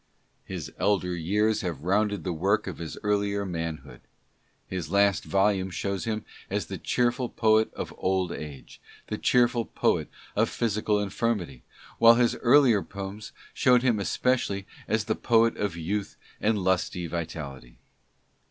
His 0.45 0.71
elder 0.79 1.15
years 1.15 1.61
have 1.61 1.83
rounded 1.83 2.23
the 2.23 2.33
work 2.33 2.65
of 2.65 2.79
his 2.79 2.97
earlier 3.03 3.45
man 3.45 3.77
hood. 3.85 4.01
His 4.65 4.89
last 4.91 5.23
volume 5.23 5.69
shows 5.69 6.05
him 6.05 6.25
as 6.49 6.65
the 6.65 6.79
cheerful 6.79 7.29
poet 7.29 7.71
of 7.75 7.93
old 7.99 8.31
age, 8.31 8.81
the 9.09 9.19
cheerful 9.19 9.63
poet 9.63 10.09
of 10.35 10.49
physical 10.49 10.99
infirmity; 10.99 11.61
while 11.99 12.15
his 12.15 12.35
earlier 12.37 12.81
poems 12.81 13.31
showed 13.53 13.83
him 13.83 13.99
especially 13.99 14.65
as 14.87 15.05
the 15.05 15.13
poet 15.13 15.55
of 15.57 15.77
youth 15.77 16.17
and 16.39 16.57
lusty 16.57 17.05
vitality. 17.05 17.77